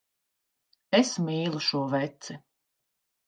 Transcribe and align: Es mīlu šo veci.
Es 0.99 1.11
mīlu 1.27 1.61
šo 1.67 1.81
veci. 1.91 2.39